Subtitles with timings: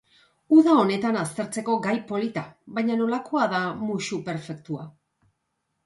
[0.59, 2.45] Udan honetan aztertzeko gai polita,
[2.79, 4.93] baina nolako da musu perfektua?